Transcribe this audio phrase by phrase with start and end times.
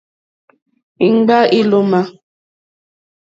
[1.07, 2.01] Íŋɡbâ ílómà.